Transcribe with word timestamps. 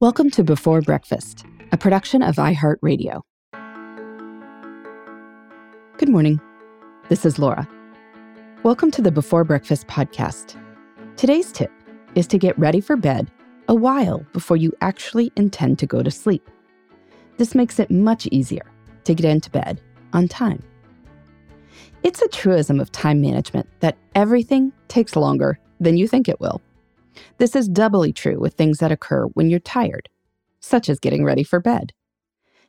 Welcome 0.00 0.30
to 0.30 0.42
Before 0.42 0.80
Breakfast, 0.80 1.44
a 1.72 1.76
production 1.76 2.22
of 2.22 2.36
iHeartRadio. 2.36 3.20
Good 5.98 6.08
morning. 6.08 6.40
This 7.10 7.26
is 7.26 7.38
Laura. 7.38 7.68
Welcome 8.62 8.90
to 8.92 9.02
the 9.02 9.12
Before 9.12 9.44
Breakfast 9.44 9.88
podcast. 9.88 10.58
Today's 11.18 11.52
tip 11.52 11.70
is 12.14 12.26
to 12.28 12.38
get 12.38 12.58
ready 12.58 12.80
for 12.80 12.96
bed 12.96 13.30
a 13.68 13.74
while 13.74 14.24
before 14.32 14.56
you 14.56 14.72
actually 14.80 15.32
intend 15.36 15.78
to 15.80 15.86
go 15.86 16.02
to 16.02 16.10
sleep. 16.10 16.48
This 17.36 17.54
makes 17.54 17.78
it 17.78 17.90
much 17.90 18.26
easier 18.28 18.64
to 19.04 19.14
get 19.14 19.26
into 19.26 19.50
bed 19.50 19.82
on 20.14 20.28
time. 20.28 20.62
It's 22.04 22.22
a 22.22 22.28
truism 22.28 22.80
of 22.80 22.90
time 22.90 23.20
management 23.20 23.68
that 23.80 23.98
everything 24.14 24.72
takes 24.88 25.14
longer 25.14 25.58
than 25.78 25.98
you 25.98 26.08
think 26.08 26.26
it 26.26 26.40
will. 26.40 26.62
This 27.38 27.56
is 27.56 27.68
doubly 27.68 28.12
true 28.12 28.38
with 28.38 28.54
things 28.54 28.78
that 28.78 28.92
occur 28.92 29.26
when 29.34 29.50
you're 29.50 29.60
tired, 29.60 30.08
such 30.60 30.88
as 30.88 31.00
getting 31.00 31.24
ready 31.24 31.42
for 31.42 31.60
bed. 31.60 31.92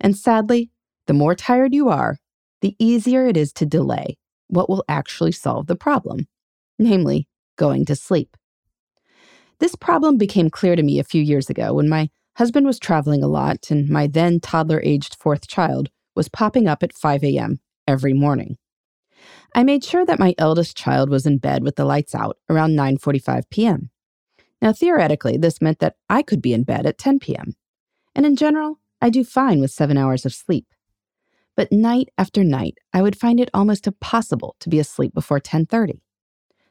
And 0.00 0.16
sadly, 0.16 0.70
the 1.06 1.14
more 1.14 1.34
tired 1.34 1.74
you 1.74 1.88
are, 1.88 2.18
the 2.60 2.74
easier 2.78 3.26
it 3.26 3.36
is 3.36 3.52
to 3.54 3.66
delay 3.66 4.16
what 4.48 4.68
will 4.68 4.84
actually 4.88 5.32
solve 5.32 5.66
the 5.66 5.76
problem, 5.76 6.26
namely, 6.78 7.28
going 7.56 7.84
to 7.86 7.96
sleep. 7.96 8.36
This 9.58 9.74
problem 9.74 10.18
became 10.18 10.50
clear 10.50 10.76
to 10.76 10.82
me 10.82 10.98
a 10.98 11.04
few 11.04 11.22
years 11.22 11.48
ago 11.48 11.74
when 11.74 11.88
my 11.88 12.10
husband 12.36 12.66
was 12.66 12.78
traveling 12.78 13.22
a 13.22 13.28
lot 13.28 13.70
and 13.70 13.88
my 13.88 14.06
then 14.06 14.40
toddler 14.40 14.80
aged 14.84 15.16
fourth 15.18 15.48
child 15.48 15.88
was 16.14 16.28
popping 16.28 16.66
up 16.68 16.82
at 16.82 16.92
5 16.92 17.24
a.m. 17.24 17.60
every 17.86 18.12
morning. 18.12 18.58
I 19.54 19.62
made 19.62 19.84
sure 19.84 20.04
that 20.04 20.18
my 20.18 20.34
eldest 20.36 20.76
child 20.76 21.08
was 21.08 21.24
in 21.26 21.38
bed 21.38 21.62
with 21.62 21.76
the 21.76 21.84
lights 21.84 22.14
out 22.14 22.36
around 22.50 22.76
9:45 22.76 23.44
p.m. 23.50 23.90
Now, 24.60 24.72
theoretically, 24.72 25.36
this 25.36 25.60
meant 25.60 25.80
that 25.80 25.96
I 26.08 26.22
could 26.22 26.40
be 26.40 26.52
in 26.52 26.64
bed 26.64 26.86
at 26.86 26.98
10 26.98 27.18
p.m. 27.18 27.54
And 28.14 28.24
in 28.24 28.36
general, 28.36 28.80
I 29.00 29.10
do 29.10 29.24
fine 29.24 29.60
with 29.60 29.70
seven 29.70 29.98
hours 29.98 30.24
of 30.24 30.34
sleep. 30.34 30.66
But 31.56 31.72
night 31.72 32.08
after 32.18 32.42
night, 32.44 32.78
I 32.92 33.02
would 33.02 33.18
find 33.18 33.40
it 33.40 33.50
almost 33.54 33.86
impossible 33.86 34.56
to 34.60 34.68
be 34.68 34.78
asleep 34.78 35.14
before 35.14 35.40
10:30. 35.40 36.00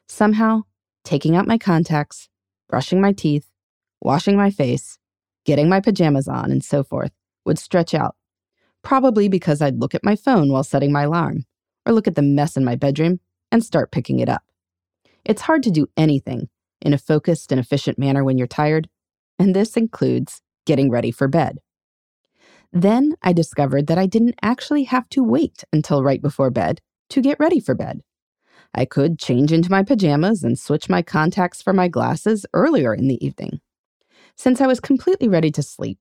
Somehow, 0.08 0.62
taking 1.04 1.36
out 1.36 1.46
my 1.46 1.58
contacts, 1.58 2.28
brushing 2.68 3.00
my 3.00 3.12
teeth, 3.12 3.50
washing 4.00 4.36
my 4.36 4.50
face, 4.50 4.98
getting 5.44 5.68
my 5.68 5.80
pajamas 5.80 6.28
on, 6.28 6.50
and 6.50 6.64
so 6.64 6.84
forth 6.84 7.12
would 7.44 7.58
stretch 7.58 7.94
out. 7.94 8.16
Probably 8.82 9.28
because 9.28 9.60
I'd 9.60 9.80
look 9.80 9.94
at 9.94 10.04
my 10.04 10.14
phone 10.14 10.50
while 10.52 10.64
setting 10.64 10.92
my 10.92 11.02
alarm, 11.02 11.46
or 11.84 11.92
look 11.92 12.06
at 12.06 12.14
the 12.14 12.22
mess 12.22 12.56
in 12.56 12.64
my 12.64 12.76
bedroom 12.76 13.20
and 13.50 13.64
start 13.64 13.90
picking 13.92 14.20
it 14.20 14.28
up. 14.28 14.42
It's 15.24 15.42
hard 15.42 15.62
to 15.64 15.70
do 15.70 15.88
anything 15.96 16.48
in 16.86 16.94
a 16.94 16.98
focused 16.98 17.50
and 17.52 17.60
efficient 17.60 17.98
manner 17.98 18.24
when 18.24 18.38
you're 18.38 18.46
tired, 18.46 18.88
and 19.38 19.54
this 19.54 19.76
includes 19.76 20.40
getting 20.64 20.90
ready 20.90 21.10
for 21.10 21.28
bed. 21.28 21.58
Then 22.72 23.16
I 23.22 23.32
discovered 23.32 23.88
that 23.88 23.98
I 23.98 24.06
didn't 24.06 24.36
actually 24.42 24.84
have 24.84 25.08
to 25.10 25.24
wait 25.24 25.64
until 25.72 26.02
right 26.02 26.22
before 26.22 26.50
bed 26.50 26.80
to 27.10 27.20
get 27.20 27.40
ready 27.40 27.60
for 27.60 27.74
bed. 27.74 28.02
I 28.74 28.84
could 28.84 29.18
change 29.18 29.52
into 29.52 29.70
my 29.70 29.82
pajamas 29.82 30.44
and 30.44 30.58
switch 30.58 30.88
my 30.88 31.02
contacts 31.02 31.62
for 31.62 31.72
my 31.72 31.88
glasses 31.88 32.46
earlier 32.52 32.94
in 32.94 33.08
the 33.08 33.24
evening. 33.24 33.60
Since 34.36 34.60
I 34.60 34.66
was 34.66 34.80
completely 34.80 35.28
ready 35.28 35.50
to 35.52 35.62
sleep, 35.62 35.98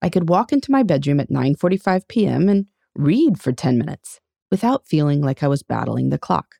I 0.00 0.08
could 0.08 0.28
walk 0.28 0.52
into 0.52 0.72
my 0.72 0.82
bedroom 0.82 1.20
at 1.20 1.30
9:45 1.30 2.08
p.m. 2.08 2.48
and 2.48 2.66
read 2.94 3.40
for 3.40 3.52
10 3.52 3.78
minutes 3.78 4.20
without 4.50 4.86
feeling 4.86 5.20
like 5.20 5.42
I 5.42 5.48
was 5.48 5.62
battling 5.62 6.10
the 6.10 6.18
clock. 6.18 6.56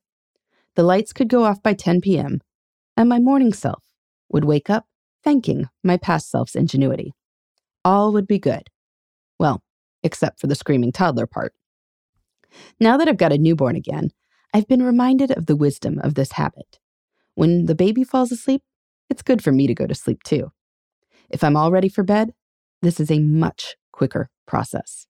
The 0.77 0.83
lights 0.83 1.13
could 1.13 1.29
go 1.29 1.45
off 1.45 1.63
by 1.63 1.75
10 1.75 2.01
p.m., 2.01 2.41
and 2.97 3.09
my 3.09 3.19
morning 3.19 3.53
self 3.53 3.83
would 4.31 4.45
wake 4.45 4.71
up 4.71 4.87
thanking 5.23 5.69
my 5.83 5.97
past 5.97 6.31
self's 6.31 6.55
ingenuity. 6.55 7.15
All 7.85 8.13
would 8.13 8.27
be 8.27 8.39
good. 8.39 8.69
Well, 9.39 9.63
except 10.03 10.41
for 10.41 10.47
the 10.47 10.55
screaming 10.55 10.93
toddler 10.93 11.27
part. 11.27 11.55
Now 12.79 12.97
that 12.97 13.09
I've 13.09 13.17
got 13.17 13.33
a 13.33 13.39
newborn 13.39 13.75
again, 13.75 14.11
I've 14.53 14.69
been 14.69 14.83
reminded 14.83 15.31
of 15.31 15.47
the 15.47 15.57
wisdom 15.57 15.99
of 15.99 16.15
this 16.15 16.33
habit. 16.33 16.79
When 17.35 17.67
the 17.67 17.75
baby 17.75 18.05
falls 18.05 18.31
asleep, 18.31 18.63
it's 19.11 19.23
good 19.23 19.43
for 19.43 19.51
me 19.51 19.67
to 19.67 19.75
go 19.75 19.87
to 19.87 19.95
sleep 19.95 20.23
too. 20.23 20.53
If 21.31 21.43
I'm 21.43 21.57
all 21.57 21.73
ready 21.73 21.89
for 21.89 22.05
bed, 22.05 22.33
this 22.83 23.01
is 23.01 23.11
a 23.11 23.19
much 23.19 23.77
quicker 23.93 24.31
process. 24.47 25.07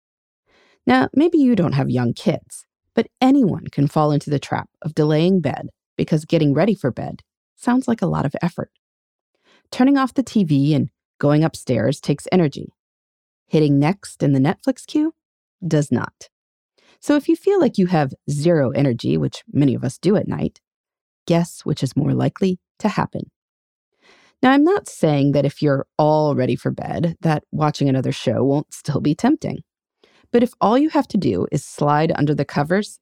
Now, 0.86 1.08
maybe 1.14 1.38
you 1.38 1.56
don't 1.56 1.72
have 1.72 1.90
young 1.90 2.14
kids, 2.14 2.64
but 2.94 3.08
anyone 3.20 3.66
can 3.70 3.88
fall 3.88 4.12
into 4.12 4.30
the 4.30 4.38
trap 4.38 4.68
of 4.82 4.94
delaying 4.94 5.40
bed 5.40 5.68
because 5.96 6.24
getting 6.24 6.54
ready 6.54 6.74
for 6.74 6.90
bed 6.90 7.22
sounds 7.64 7.88
like 7.88 8.02
a 8.02 8.06
lot 8.06 8.26
of 8.26 8.36
effort. 8.42 8.70
Turning 9.70 9.96
off 9.96 10.14
the 10.14 10.22
TV 10.22 10.76
and 10.76 10.90
going 11.18 11.42
upstairs 11.42 12.00
takes 12.00 12.28
energy. 12.30 12.72
Hitting 13.48 13.78
next 13.78 14.22
in 14.22 14.32
the 14.32 14.38
Netflix 14.38 14.86
queue 14.86 15.14
does 15.66 15.90
not. 15.90 16.28
So 17.00 17.16
if 17.16 17.28
you 17.28 17.36
feel 17.36 17.60
like 17.60 17.78
you 17.78 17.86
have 17.86 18.14
zero 18.30 18.70
energy, 18.70 19.16
which 19.16 19.42
many 19.52 19.74
of 19.74 19.84
us 19.84 19.98
do 19.98 20.16
at 20.16 20.28
night, 20.28 20.60
guess 21.26 21.64
which 21.64 21.82
is 21.82 21.96
more 21.96 22.14
likely 22.14 22.58
to 22.78 22.88
happen. 22.88 23.30
Now, 24.42 24.52
I'm 24.52 24.64
not 24.64 24.88
saying 24.88 25.32
that 25.32 25.46
if 25.46 25.62
you're 25.62 25.86
all 25.98 26.34
ready 26.34 26.56
for 26.56 26.70
bed, 26.70 27.16
that 27.22 27.44
watching 27.50 27.88
another 27.88 28.12
show 28.12 28.44
won't 28.44 28.74
still 28.74 29.00
be 29.00 29.14
tempting. 29.14 29.62
But 30.32 30.42
if 30.42 30.52
all 30.60 30.76
you 30.76 30.90
have 30.90 31.08
to 31.08 31.16
do 31.16 31.46
is 31.50 31.64
slide 31.64 32.12
under 32.14 32.34
the 32.34 32.44
covers, 32.44 32.98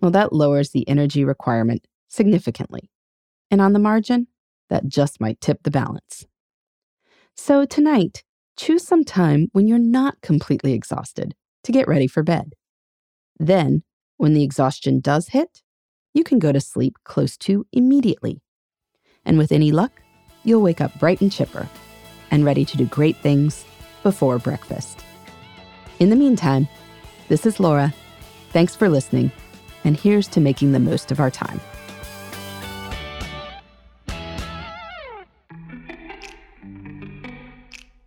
well, 0.00 0.10
that 0.12 0.32
lowers 0.32 0.70
the 0.70 0.88
energy 0.88 1.24
requirement 1.24 1.86
significantly. 2.08 2.90
And 3.50 3.60
on 3.60 3.72
the 3.72 3.78
margin, 3.78 4.28
that 4.70 4.88
just 4.88 5.20
might 5.20 5.40
tip 5.40 5.62
the 5.62 5.70
balance. 5.70 6.26
So 7.36 7.64
tonight, 7.64 8.22
choose 8.56 8.86
some 8.86 9.04
time 9.04 9.48
when 9.52 9.66
you're 9.66 9.78
not 9.78 10.20
completely 10.20 10.72
exhausted 10.72 11.34
to 11.64 11.72
get 11.72 11.88
ready 11.88 12.06
for 12.06 12.22
bed. 12.22 12.54
Then, 13.38 13.82
when 14.16 14.34
the 14.34 14.44
exhaustion 14.44 15.00
does 15.00 15.28
hit, 15.28 15.62
you 16.12 16.22
can 16.22 16.38
go 16.38 16.52
to 16.52 16.60
sleep 16.60 16.96
close 17.04 17.36
to 17.38 17.66
immediately. 17.72 18.40
And 19.24 19.38
with 19.38 19.50
any 19.50 19.72
luck, 19.72 19.92
you'll 20.44 20.62
wake 20.62 20.80
up 20.80 20.98
bright 20.98 21.20
and 21.20 21.32
chipper 21.32 21.68
and 22.30 22.44
ready 22.44 22.64
to 22.64 22.76
do 22.76 22.86
great 22.86 23.16
things 23.16 23.64
before 24.02 24.38
breakfast. 24.38 25.00
In 25.98 26.10
the 26.10 26.16
meantime, 26.16 26.68
this 27.28 27.46
is 27.46 27.58
Laura. 27.58 27.92
Thanks 28.50 28.76
for 28.76 28.88
listening, 28.88 29.32
and 29.82 29.96
here's 29.96 30.28
to 30.28 30.40
making 30.40 30.72
the 30.72 30.78
most 30.78 31.10
of 31.10 31.18
our 31.18 31.30
time. 31.30 31.60